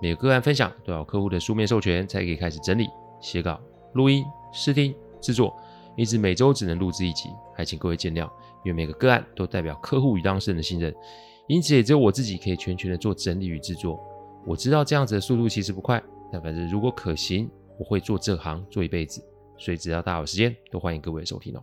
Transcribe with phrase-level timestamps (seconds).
[0.00, 2.88] 每个个案分享都要客户的书面授权才可以开始整理、
[3.20, 3.58] 写稿、
[3.94, 5.56] 录音、试听、制作，
[5.96, 8.30] 因此每周只能录制一集，还请各位见谅。
[8.64, 10.92] 因为每个个案都代表客户与当事人的信任，
[11.46, 13.98] 因此也只有我自己可以全权的做整理与制作。
[14.44, 19.24] 我知道这样子的速度其实不快，但反正如果可行，我会做这行做一辈子。
[19.56, 21.62] 所以只要大家有时间，都欢迎各位收听哦。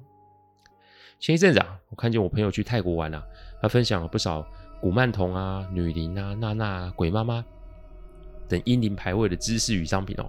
[1.19, 3.21] 前一阵子啊，我看见我朋友去泰国玩啊，
[3.61, 4.43] 他分享了不少
[4.81, 7.45] 古曼童啊、女灵啊、娜娜啊、鬼妈妈。
[8.47, 10.25] 等阴灵牌位的知识与商品哦，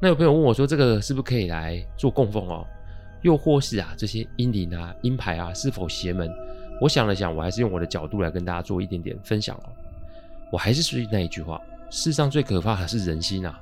[0.00, 2.66] 那有朋友问我说：“这个是不是可以来做供奉哦？
[3.22, 6.28] 又或是啊，这些阴灵啊、阴牌啊，是否邪门？”
[6.80, 9.70] 我想了想，我还是用我的角度来跟大家做一点点分享哦。
[10.50, 13.60] 我还是说那一句话：世上最可怕的是人心啊！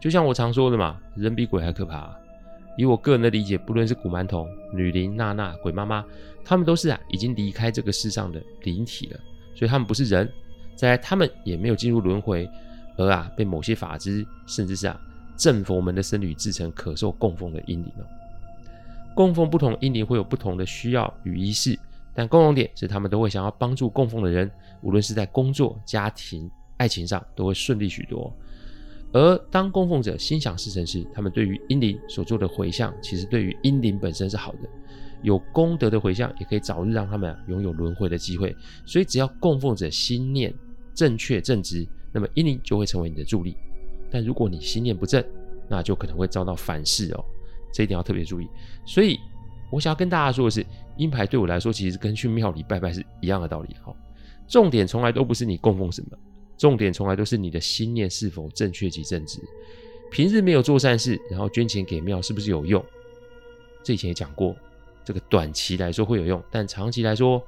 [0.00, 2.16] 就像我常说的嘛，人比鬼还可怕。
[2.78, 6.04] 以我个人的理解，不论是古曼童、女灵、娜娜、鬼妈妈，
[6.44, 9.20] 他们都是啊已经离开这个世上的灵体了，
[9.54, 10.30] 所以他们不是人，
[10.76, 12.48] 再来他们也没有进入轮回。
[12.96, 15.00] 而啊，被某些法师，甚至是啊
[15.36, 18.04] 正佛门的僧侣制成可受供奉的阴灵哦。
[19.14, 21.78] 供奉不同阴灵会有不同的需要与仪式，
[22.14, 24.50] 但共同点是他们都会想要帮助供奉的人，
[24.82, 28.32] 无论是在工作、家庭、爱情上都会顺利许多。
[29.12, 34.60] 而当供奉者心想事成时，他们对于阴灵所做的回向，其实对于阴灵本身是好的，
[35.22, 38.56] 有功德的回向也可以早日让他们拥有轮回的机会。
[38.86, 40.52] 所以只要供奉者心念
[40.94, 41.86] 正确正直。
[42.12, 43.56] 那么阴灵就会成为你的助力，
[44.10, 45.24] 但如果你心念不正，
[45.68, 47.24] 那就可能会遭到反噬哦，
[47.72, 48.48] 这一点要特别注意。
[48.84, 49.18] 所以
[49.70, 50.64] 我想要跟大家说的是，
[50.96, 53.74] 阴牌对我来说其实跟去庙里拜拜是一样的道理。
[53.82, 53.96] 好，
[54.46, 56.18] 重点从来都不是你供奉什么，
[56.58, 59.40] 重点从来都是你的心念是否正确及正直。
[60.10, 62.84] 平日没有做善事，然后捐钱给庙，是不是有用？
[63.82, 64.54] 这以前也讲过，
[65.02, 67.42] 这个短期来说会有用，但长期来说，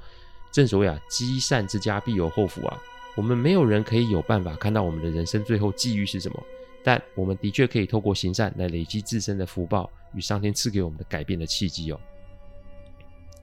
[0.51, 2.83] 正所谓啊，积善之家必有后福啊。
[3.17, 6.43] 我们没有人可以有办法看到我们的人生最后际遇是什么，
[6.83, 12.01] 但我们的确可以透过行善来累积自身的福报与上天赐给我们的改变的契机哦。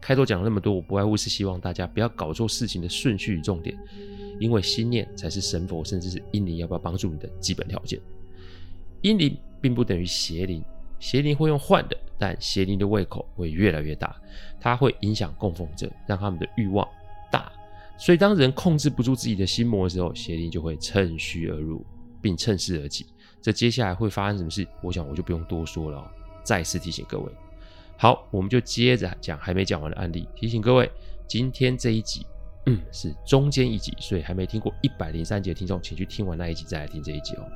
[0.01, 3.77] 开头讲了那么多，我不外乎是希望大家不要搞错事情的顺序与重点，
[4.39, 7.99] 因为心念才是神佛甚至是阴灵要不要帮助你的基本条件。
[9.01, 10.63] 阴灵并不等于邪灵，
[10.99, 14.19] 邪灵会用换的，但邪灵的胃口会越来越大，
[14.59, 16.87] 它会影响供奉者，让他们的欲望。
[18.03, 21.85] 所以，当人控制不住自己的心魔的时候，邪灵就会趁虚而入，
[22.19, 23.05] 并趁势而起。
[23.39, 24.67] 这接下来会发生什么事？
[24.81, 26.07] 我想我就不用多说了哦。
[26.43, 27.31] 再次提醒各位，
[27.97, 30.27] 好，我们就接着讲还没讲完的案例。
[30.35, 30.91] 提醒各位，
[31.27, 32.25] 今天这一集，
[32.65, 37.47] 嗯，是中间一集，所以还没听过一百零三集的听众，请去听完那一集再来听这一集哦。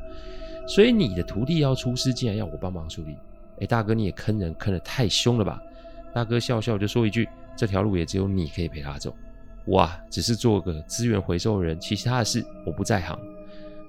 [0.67, 3.17] 所以你的徒弟要出师，竟然要我帮忙处理，
[3.61, 5.59] 哎，大哥你也坑人坑得太凶了吧？
[6.13, 7.27] 大哥笑笑就说一句：
[7.57, 9.11] 这条路也只有你可以陪他走。
[9.65, 13.17] 我啊，只是做个资源回收人，其他的事我不在行。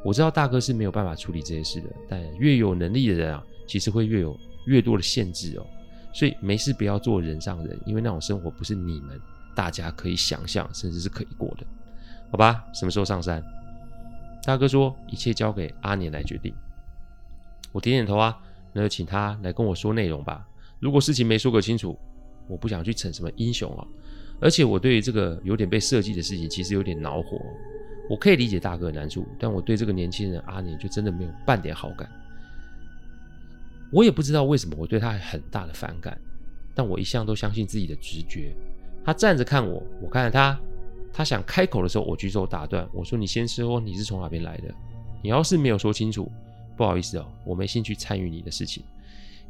[0.03, 5.67] 我知道大哥是没有办法处理这些事的，但越有能力的人啊，其实会越有越多的限制哦。
[6.13, 9.21] 所以没事不要做人上人，因为那种生活不是你们
[9.55, 11.67] 大家可以想象，甚至是可以过的。
[12.31, 13.43] 好吧，什么时候上山？
[14.45, 16.55] 大哥说一切交给阿年来决定。
[17.73, 18.39] 我点点头啊，
[18.73, 20.47] 那就请他来跟我说内容吧。
[20.79, 21.99] 如果事情没说个清楚，
[22.49, 23.85] 我不想去逞什么英雄啊。
[24.41, 27.41] 而且我对于这个有点被设计的事情，其实有点恼火。
[28.09, 32.09] 我可以理解大哥的难处，但我对这个年轻人阿年就真的没有半点好感。
[33.91, 36.17] 我也不知道为什么我对他很大的反感，
[36.75, 38.55] 但我一向都相信自己的直觉。
[39.05, 40.59] 他站着看我，我看着他。
[41.13, 44.65] 他想开口的时候，我举手打断，我说：“你先说你是从哪边来的？
[45.23, 46.31] 你要是没有说清楚，
[46.77, 48.85] 不好意思哦，我没兴趣参与你的事情。”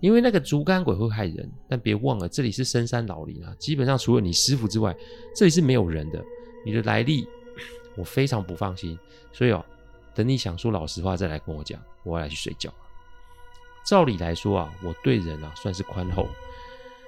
[0.00, 4.94] 因为那个竹竿鬼会害人，但别忘了这里是深山老林啊，基本上除了你师父之外，
[5.34, 6.22] 这里是没有人的。
[6.64, 7.26] 你的来历，
[7.96, 8.98] 我非常不放心，
[9.32, 9.64] 所以哦，
[10.14, 12.72] 等你想说老实话再来跟我讲，我要来去睡觉。
[13.84, 16.26] 照理来说啊，我对人啊算是宽厚，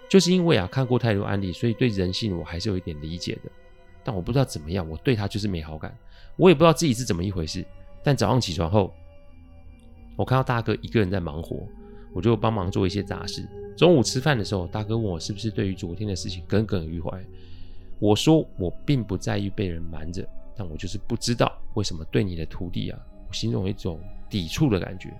[0.08, 3.50] 就是因为啊看过太多案例，所以对人性我还是有一点理解的。
[4.04, 5.94] 但我不知道怎么样，我对他就是没好感，
[6.36, 7.66] 我也不知道自己是怎么一回事。
[8.02, 8.94] 但早上起床后，
[10.16, 11.66] 我看到大哥一个人在忙活。
[12.12, 13.46] 我就帮忙做一些杂事。
[13.76, 17.10] 中午吃饭的时候，大哥问我是不是对于昨天的事情耿耿于怀。
[17.98, 25.12] 我说我并不在意被人瞒着，但我就是不知道为什么对你的徒弟啊，我心中有一种抵触的感觉。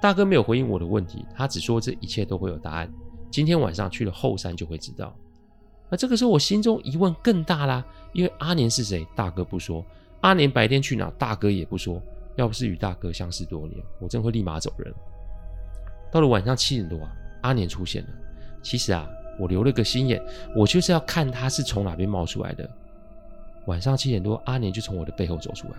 [0.00, 2.90] 大哥没有回应我的问题，他只说这一切都会有答案。
[3.30, 5.14] 今天晚上去了后山就会知道。
[5.88, 9.06] 那这个时候我心中疑问更大啦，因为阿年是谁？
[9.14, 9.84] 大哥不说。
[10.22, 11.10] 阿年白天去哪？
[11.18, 12.02] 大哥也不说。
[12.36, 14.92] 要不是与大哥相识多年，我真会立马走人。
[16.12, 17.10] 到了晚上七点多啊，
[17.40, 18.08] 阿年出现了。
[18.62, 20.22] 其实啊，我留了个心眼，
[20.54, 22.68] 我就是要看他是从哪边冒出来的。
[23.66, 25.74] 晚上七点多，阿年就从我的背后走出来。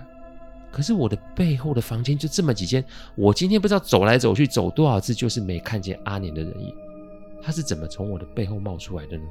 [0.72, 2.84] 可是我的背后的房间就这么几间，
[3.16, 6.76] 我今天不知道走来走去走多少次，就是没看见阿年的人影。
[7.42, 9.24] 他是怎么从我的背后冒出来的呢？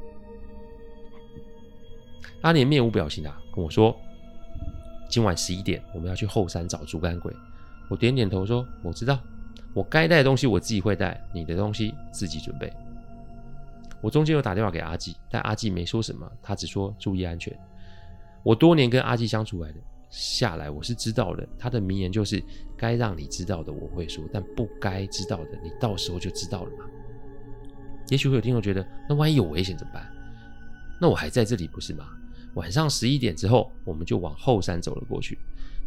[2.42, 3.96] 阿年面无表情啊，跟我说
[5.10, 7.34] ：“今晚十一点，我们要去后山找竹竿鬼。”
[7.90, 9.18] 我点点头说：“我知道，
[9.74, 12.72] 我该带的东西我自己会带，你的东西自己准备。”
[14.02, 17.56] 我中间有打电话给阿纪，但阿纪没说什么，他只说注意安全。
[18.42, 19.78] 我多年跟阿纪相处来的。
[20.10, 21.48] 下来，我是知道的。
[21.58, 22.42] 他的名言就是：
[22.76, 26.84] 该让你知道的我会说，但不该知道的，你到时候就知道了嘛。
[28.08, 30.06] 也许会有听众觉得，那万一有危险怎么办？
[31.00, 32.08] 那我还在这里不是吗？
[32.54, 35.38] 晚上十一点之后，我们就往后山走了过去。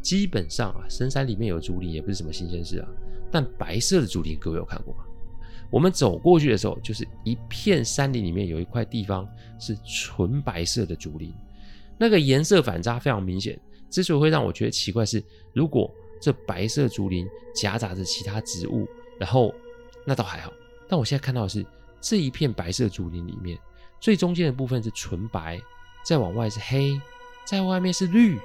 [0.05, 2.87] 基本上啊，深山里面有竹林也不是什么新鲜事啊。
[3.31, 5.03] 但白色的竹林，各位有看过吗？
[5.71, 9.27] 我们走过去的时候，就是一片山林里面有一块地方
[9.59, 11.33] 是纯白色的竹林，
[11.97, 13.59] 那个颜色反差非常明显。
[13.89, 15.23] 之所以会让我觉得奇怪是，
[15.53, 15.91] 如果
[16.21, 18.87] 这白色竹林夹杂着其他植物，
[19.17, 19.51] 然后
[20.05, 20.53] 那倒还好。
[20.87, 21.65] 但我现在看到的是
[21.99, 23.57] 这一片白色竹林里面，
[23.99, 25.59] 最中间的部分是纯白，
[26.05, 27.01] 再往外是黑，
[27.43, 28.37] 在外面是绿，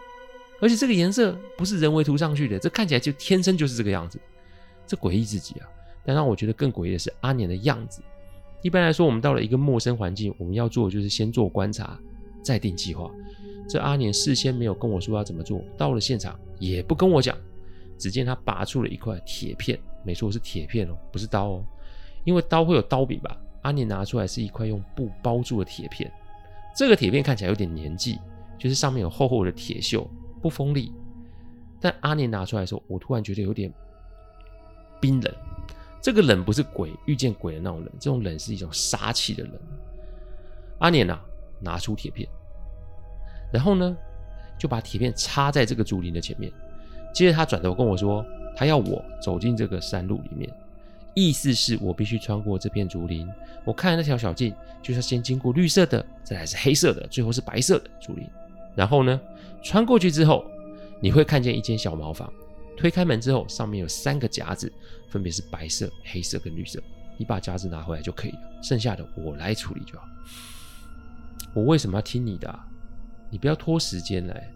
[0.61, 4.21] 而且这个颜色不是人为涂上去的，这看起来就天生就是这个样子，
[4.87, 5.69] 这诡异至极啊！
[6.05, 8.03] 但让我觉得更诡异的是阿年的样子。
[8.63, 11.99] 一般来说，我们到了一个陌生环境，我们要做的就是先做观察，
[12.43, 13.11] 再定计划。
[13.69, 17.37] 这阿年事先没有跟我说要怎么做，到了现场也不跟我讲。
[17.99, 21.65] 只见他拔出了一块铁片，没错，是铁片哦，不是刀哦，
[22.25, 23.39] 因为刀会有刀柄吧？
[23.63, 26.11] 阿年拿出来是一块用布包住的铁片，
[26.75, 28.19] 这个铁片看起来有点年纪，
[28.59, 30.07] 就是上面有厚厚的铁锈，
[30.41, 30.93] 不锋利。
[31.81, 33.73] 但阿年拿出来的时候，我突然觉得有点
[35.01, 35.35] 冰冷。
[36.03, 39.53] 这个冷不是鬼遇见鬼的那种冷，这种冷是一种杀气的冷。
[40.79, 41.21] 阿年啊，
[41.61, 42.29] 拿出铁片。
[43.53, 43.97] 然后呢，
[44.59, 46.53] 就把铁片插在这个竹林的前面。
[47.13, 48.25] 接着他转头跟我说，
[48.57, 50.51] 他要我走进这个山路里面，
[51.15, 53.29] 意思是我必须穿过这片竹林。
[53.65, 58.27] 我看那条小径，就是要先经过绿色的，再来是黑色的，最后是白色的竹林。
[58.75, 59.21] 然后呢，
[59.63, 60.45] 穿过去之后，
[61.01, 62.33] 你会看见一间小茅房。
[62.77, 64.73] 推开门之后，上面有三个夹子，
[65.09, 66.83] 分别是白色、黑色跟绿色。
[67.19, 70.09] 你把夹子拿回来就可以了，剩下的我来处理就好。
[71.53, 72.59] 我为什么要听你的？
[73.29, 74.51] 你不要拖时间来，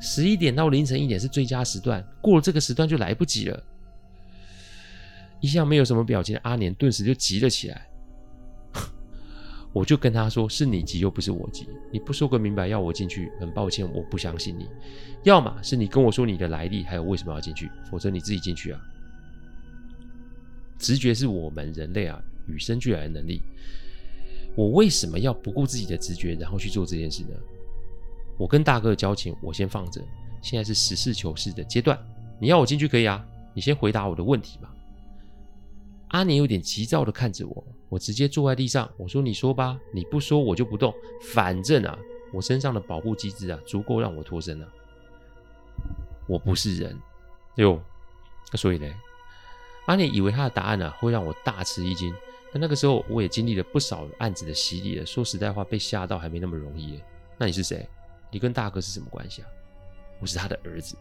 [0.00, 3.62] 十一点到凌晨一点是最佳时段，过了这个时段就来不及了。
[5.40, 7.88] 一向没有什么表情的阿年顿时就急了起来，
[9.72, 11.68] 我就跟他说：“是你急，又不是我急。
[11.92, 14.66] 你不说个明白，要我进去，很抱歉，我不相信你。
[15.22, 18.80] 要么是你跟我说你的来历，还有为什么要进去，否则你自己进去啊。
[20.78, 23.40] 直觉是我们人类啊与生俱来的能力，
[24.56, 27.30] 我为什么要不顾自己的直觉，然后去做这件事呢？”
[28.36, 30.02] 我跟大哥的交情，我先放着。
[30.42, 31.98] 现在是实事求是的阶段，
[32.40, 34.74] 你要我进去可以啊，你先回答我的问题吧。
[36.10, 40.92] 阿年有点急躁的看着我，我直接坐在地上，我说：“你说吧，你不说我就不动。
[41.32, 41.96] 反正啊，
[42.32, 44.68] 我身上的保护机制啊，足够让我脱身了。
[46.26, 46.98] 我不是人
[47.56, 47.80] 哟，
[48.52, 48.92] 那所以呢，
[49.86, 52.12] 阿年以为他的答案啊会让我大吃一惊，
[52.52, 55.06] 但那个时候我也经历了不少案子的洗礼了。
[55.06, 57.00] 说实在话，被吓到还没那么容易。
[57.38, 57.88] 那你是谁？”
[58.32, 59.48] 你跟大哥是什么关系啊？
[60.20, 60.96] 我是他的儿子。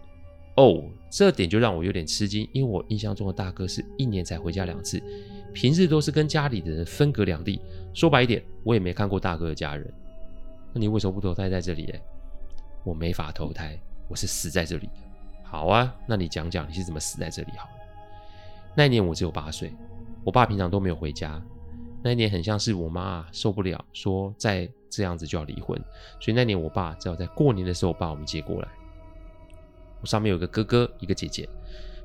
[0.55, 5.01] 哦，这点就让我有点吃惊，因为我印象中的大哥是一年才回家两次，
[5.53, 7.61] 平日都是跟家里的人分隔两地。
[7.93, 9.93] 说白一点，我也没看过大哥的家人。
[10.73, 11.93] 那你为什么不投胎在这里呢？
[12.83, 14.93] 我没法投胎，我是死在这里的。
[15.43, 17.71] 好啊，那你讲讲你是怎么死在这里好了。
[18.75, 19.73] 那一年我只有八岁，
[20.23, 21.41] 我爸平常都没有回家。
[22.03, 25.77] 那一年很像是我妈受不了，说再这样子就要离婚，
[26.19, 28.67] 所以那年我爸只好在过年的时候把我们接过来。
[30.01, 31.47] 我上面有个哥哥，一个姐姐，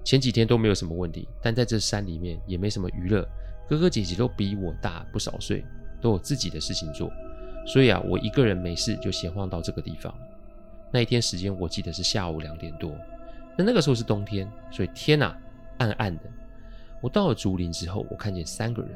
[0.04, 3.26] 前几天都没有什么问题，但在这山里面也没什么娱乐，
[3.68, 5.64] 哥哥姐姐都比我大不少岁，
[6.00, 7.10] 都有自己的事情做，
[7.66, 10.14] 所以啊，我一个人没事就闲晃到这个地方。
[10.92, 12.96] 那一天时间我记得是下午两点多，
[13.56, 15.36] 那那个时候是冬天，所以天啊
[15.78, 16.22] 暗暗的。
[17.00, 18.90] 我到了竹林之后，我看见三个人。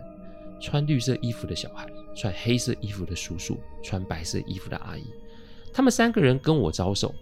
[0.61, 1.87] 穿绿色衣服的小孩，
[2.17, 5.05] 穿黑色衣服的叔叔，穿白色衣服的阿姨，
[5.73, 7.15] 他们三个人跟我招手。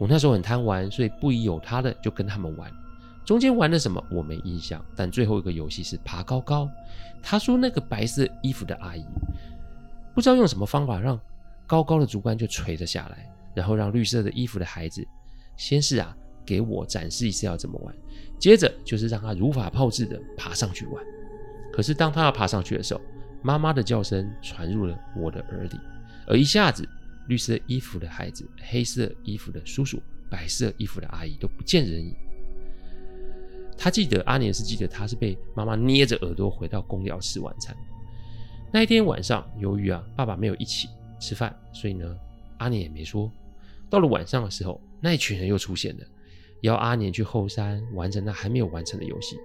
[0.00, 2.72] 我那时候很贪玩，所以不宜有他的就跟他们玩。
[3.22, 6.66] 中间玩了什么我没印象，但最后一个游戏是爬高高。
[7.22, 9.04] 他说那个白色衣服的阿姨
[10.14, 11.20] 不知道用什么方法让
[11.66, 15.06] 高高的竹竿就垂了下来，然后让绿色的衣服的孩子
[15.58, 16.16] 先是啊
[16.46, 17.94] 给我展示一次要怎么玩，
[18.38, 21.04] 接着就是让他如法炮制的爬上去玩。
[21.70, 23.00] 可是当他要爬上去的时候，
[23.42, 25.78] 妈妈的叫声传入了我的耳里，
[26.26, 26.88] 而一下子
[27.30, 32.12] 绿色衣服的孩子、黑色衣服的叔叔、白色衣服的阿姨都不见人影。
[33.78, 37.74] 他记得阿年是记得他是被妈妈捏着耳朵回到工寮吃晚餐。
[38.72, 40.88] 那一天晚上，由于啊爸爸没有一起
[41.20, 42.18] 吃饭，所以呢
[42.58, 43.30] 阿年也没说。
[43.88, 46.04] 到了晚上的时候，那一群人又出现了，
[46.62, 49.36] 要阿年去后山完成那还没有完成的游戏。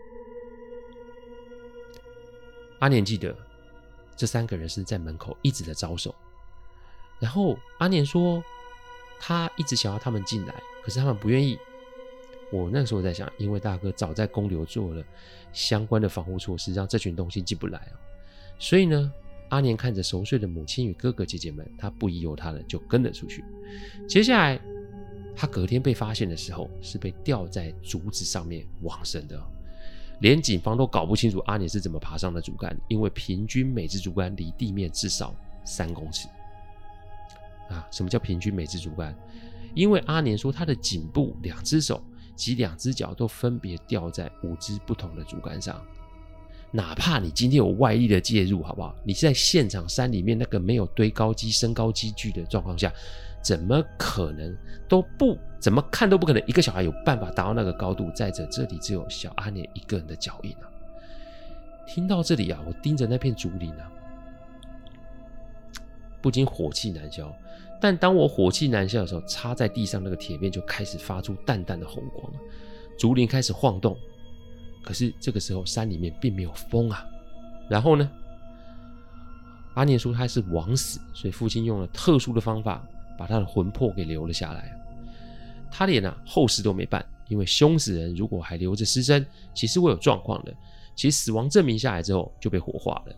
[2.80, 3.36] 阿年记得
[4.16, 6.14] 这三个人是在门口一直在招手，
[7.20, 8.44] 然后阿年说
[9.20, 10.54] 他一直想要他们进来，
[10.84, 11.58] 可是他们不愿意。
[12.52, 15.04] 我那时候在想，因为大哥早在公牛做了
[15.52, 17.98] 相关的防护措施，让这群东西进不来哦。
[18.60, 19.12] 所以呢，
[19.50, 23.44] 阿年看着熟睡的母亲与哥哥姐姐们，他不疑有他的就跟了出去。
[24.08, 24.60] 接下来，
[25.36, 29.42] 他隔天被发现的时候，是被吊在竹子上面往生的，
[30.20, 36.28] 连警方都搞不清楚阿年是怎么爬上的竹竿，因为平均每支竹竿离地面至少三公尺。
[37.70, 39.16] 啊，什么叫平均每支竹竿？
[39.74, 42.04] 因为阿年说他的颈部两只手。
[42.36, 45.82] 及两只脚都分别吊在五只不同的竹竿上，
[46.70, 48.94] 哪怕你今天有外力的介入，好不好？
[49.06, 52.92] 你在现场山里面那个没有堆高机、升高机具的状况下，
[53.42, 54.54] 怎么可能
[54.90, 58.12] 都不怎么看都不可能，一个小孩有办法达到那个高度？
[58.14, 60.68] 再者，这里只有小阿年一个人的脚印啊！
[61.88, 63.90] 听到这里啊，我盯着那片竹林啊，
[66.26, 67.32] 不禁火气难消。
[67.80, 72.34] 但当我火气难消的时候，插在地上那个铁片就开始发出淡淡的红光，
[72.98, 73.96] 竹林开始晃动。
[74.82, 77.06] 可是这个时候山里面并没有风啊。
[77.70, 78.10] 然后呢，
[79.76, 82.84] 阿念说他是枉死，所以父亲用了特殊的方法
[83.20, 84.76] 把他的魂魄给留了下来。
[85.70, 90.52] 他连啊后事都没办，因为凶死人如果还留着尸身，其实会有状况的。
[90.96, 93.16] 其实死亡证明下来之后就被火化了。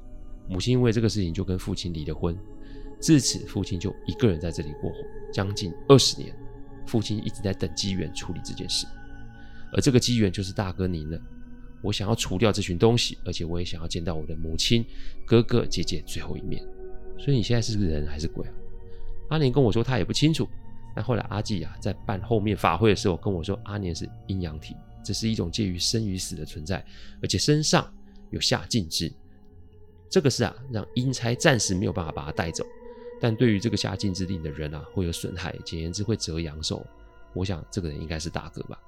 [0.50, 2.38] 母亲因为这个事情就跟父亲离了婚。
[3.00, 4.98] 自此，父亲就一个人在这里过活，
[5.32, 6.36] 将近二十年。
[6.86, 8.88] 父亲一直在等机缘处理这件事，
[9.74, 11.22] 而这个机缘就是大哥您了。
[11.82, 14.86] 我想要除掉这群东西，而且我也想要见到我的母亲、
[15.26, 16.66] 哥哥、姐姐最后一面。
[17.20, 18.54] 所以你现在是人还是鬼啊？
[19.32, 20.48] 阿年跟我说他也不清楚。
[20.96, 24.74] 但后来阿季啊在办后面法会的时候跟我说，阿年是阴阳体，
[25.04, 26.82] 这是一种介于生与死的存在，
[27.22, 27.94] 而且身上
[28.32, 29.12] 有下禁制。
[30.10, 32.66] 这个是啊让阴差暂时没有办法把他带走。
[33.20, 36.86] 但对于这个下禁之令的人啊，会有损害，简言之会折阳寿。
[37.34, 38.80] 我想这个人应该是大哥吧。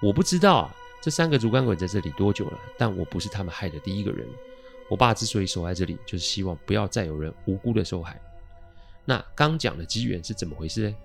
[0.00, 4.26] 我不知道啊，这三个竹竿鬼在这里多久了，但我不是他们害的第一个人。
[4.88, 8.20] 我爸之所以守在这里，就是希望不要再有人无辜的受害。
[9.04, 10.96] 那刚讲的机缘是怎么回事呢？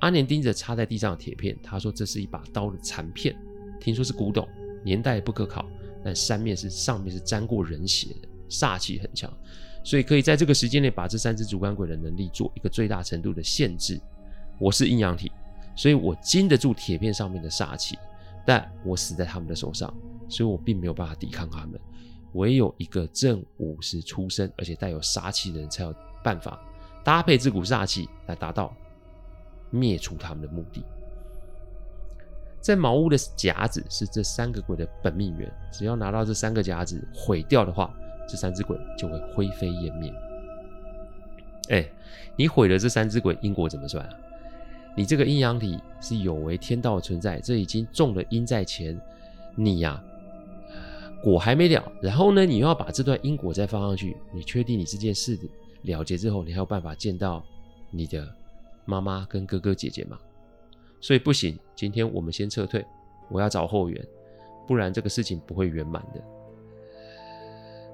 [0.00, 3.36] 阿年盯着插在地上的铁片，他说这是一把刀的残片，
[3.80, 4.48] 听说是古董，
[4.82, 5.68] 年代不可考，
[6.02, 9.30] 但上面是上面是沾过人血的，煞气很强。
[9.82, 14.00] 所以可以在这个时间内把这三只竹竿鬼的能力做一个最大程度的限制。
[14.58, 15.32] 我是阴阳体，
[15.74, 17.98] 所以我经得住铁片上面的煞气，
[18.46, 19.92] 但我死在他们的手上，
[20.28, 21.80] 所以我并没有办法抵抗他们。
[22.34, 26.60] 唯有一个正午时出生而且带有杀气的人才有办法
[27.02, 28.72] 搭配这股煞气来达到
[29.70, 30.84] 灭除他们的目的。
[32.60, 37.92] 在茅屋的夹子是这三个鬼的本命源，只要拿到这三个夹子毁掉的话。
[38.30, 40.12] 这三只鬼就会灰飞烟灭。
[41.68, 41.84] 哎，
[42.36, 44.12] 你毁了这三只鬼，因果怎么算啊？
[44.96, 48.96] 你这个阴阳体是有违天道的存在，这已经种了因在前，
[49.56, 50.00] 你呀、
[51.24, 51.92] 果还没了。
[52.00, 55.36] 然后呢，你又要把这段因果再放上去，你确定你这件事
[55.82, 57.44] 了结之后，你还有办法见到
[57.90, 58.28] 你的
[58.84, 60.18] 妈妈跟哥哥姐姐吗？
[61.00, 62.84] 所以不行，今天我们先撤退，
[63.28, 64.06] 我要找后援，
[64.66, 66.22] 不然这个事情不会圆满的。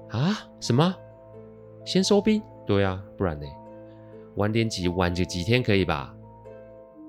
[0.09, 0.49] 啊？
[0.59, 0.95] 什么？
[1.85, 2.41] 先收兵？
[2.65, 3.45] 对啊，不然呢？
[4.35, 6.15] 晚点几晚就几天可以吧？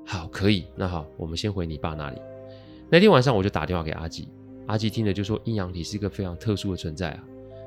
[0.06, 0.66] 好，可以。
[0.74, 2.20] 那好，我们先回你爸那里。
[2.88, 4.28] 那天晚上我就打电话给阿吉，
[4.66, 7.24] 阿吉听了就说：阴阳体是一个非常特殊的存在啊，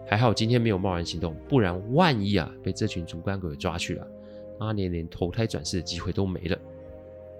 [0.08, 4.08] 还好今天没有贸然行动，不然万一啊被这群竹竿鬼抓去了，
[4.60, 6.58] 阿年连投胎转世的机会都没了，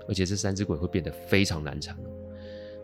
[0.08, 1.98] 而且这三只鬼会变得非常难缠。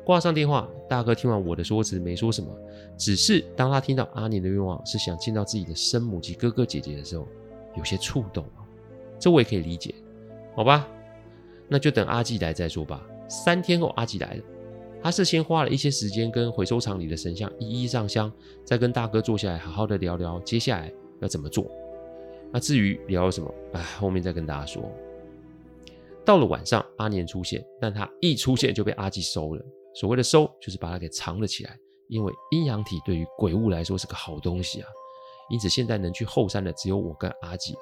[0.08, 2.50] 挂上电话，大哥听完我的说辞没说什么，
[2.96, 7.28] 只是当他听到阿年的愿望是想见到自己的生母及哥哥姐姐的时候，
[7.76, 8.46] 有些触动。
[9.20, 9.94] 这我也可以理解，
[10.56, 10.88] 好吧？
[11.68, 13.06] 那就等阿季来再说吧。
[13.28, 14.44] 三天后阿季来了，
[15.04, 18.32] 他是先花了一些时间跟回收厂里的神像一一上香，
[18.64, 21.70] 再跟大哥坐下来好好的聊聊接下来要怎么做。
[22.54, 24.90] 那至于聊什么，哎，后面再跟大家说。
[26.24, 29.66] 到了晚上，阿年出现，但他一出现就被阿纪收了。
[30.00, 31.78] 所谓的收，就是把它给藏了起来。
[32.08, 34.88] 因为阴阳体对于鬼物来说是个好东西啊，
[35.50, 37.76] 因此现在能去后山的只有我跟阿吉。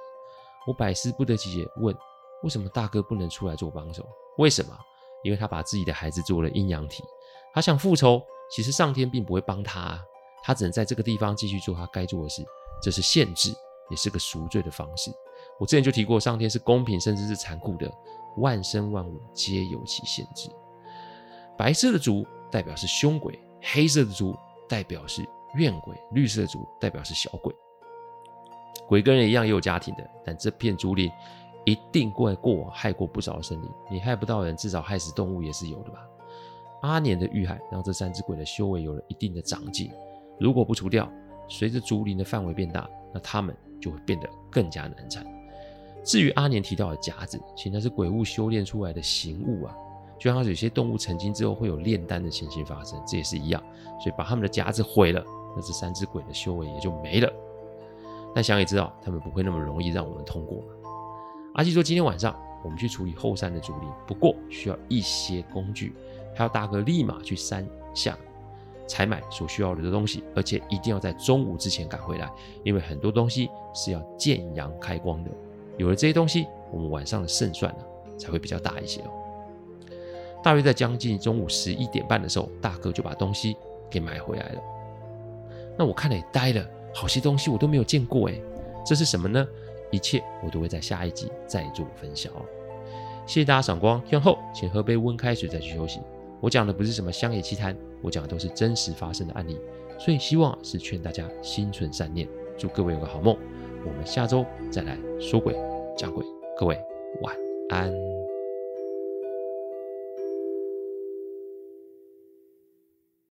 [0.65, 1.95] 我百思不得其解，问
[2.41, 4.03] 为什么大哥不能出来做帮手？
[4.39, 4.75] 为什么？
[5.23, 7.03] 因为他把自己的孩子做了阴阳体，
[7.53, 10.01] 他想复仇，其实上天并不会帮他啊，
[10.43, 12.43] 他只能在这个地方继续做他该做的事，
[12.81, 13.51] 这是限制，
[13.91, 15.11] 也是个赎罪的方式。
[15.59, 17.91] 我之前就提过，上天是公平，甚至是残酷的，
[18.37, 20.49] 万生万物皆有其限制。
[21.57, 23.39] 白色的竹代表是凶鬼。
[23.61, 24.35] 黑色的竹
[24.69, 27.53] 代表是怨鬼，绿色的竹代表是小鬼。
[28.87, 31.11] 鬼跟人一样也有家庭的，但这片竹林
[31.65, 33.69] 一定过过往害过不少的生灵。
[33.89, 36.07] 你害不到人，至少害死动物也是有的吧？
[36.81, 39.89] 阿年的遇害让这三只鬼的修为有了一定的长进。
[40.39, 41.11] 如果不除掉，
[41.47, 45.25] 随着竹林的范围变大，那他们就会变得更加难缠。
[46.03, 49.75] 至于阿年提到的夹子，其实那是鬼物修炼出来的形物啊。
[50.17, 53.61] 就像有些动物成精之后会有炼丹的情形发生，这也是一样。
[54.01, 55.23] 所以把他们的夹子毁了，
[55.55, 57.31] 那这三只鬼的修为也就没了。
[58.33, 60.61] 但想也知道，他们不会那么容易让我们通过。
[61.53, 65.93] 阿纪说：“今天晚上我们去处理后山的竹林，不过需要一些工具，
[66.35, 68.17] 还要大哥立马去山下
[68.85, 72.29] 采买所需要的东西，而且一定要在中午之前赶回来，
[72.65, 75.31] 因为很多东西是要见阳开光的。
[75.77, 77.85] 有了这些东西，我们晚上的胜算呢
[78.17, 79.11] 才会比较大一些哦。”
[80.45, 83.57] 大约在将近中午十一点半的时候，大哥就把东西
[83.89, 84.61] 给买回来了。
[85.75, 88.39] 那我看了也呆了，好些东西我都没有见过诶，
[88.85, 89.43] 这是什么呢？
[89.89, 92.45] 一切我都会在下一集再做分享哦。
[93.25, 95.99] 谢谢大家赏光，天后请喝杯温开水再去休息。
[96.39, 99.59] 我讲的不是什么乡野奇谈，我讲的都是真实发生的案例，
[99.97, 103.35] 所以希望是劝大家心存善念，祝各位有个好梦。
[103.83, 105.55] 我们下周再来说鬼
[105.97, 106.23] 讲鬼，
[106.55, 106.79] 各位
[107.23, 107.35] 晚
[107.69, 108.04] 安。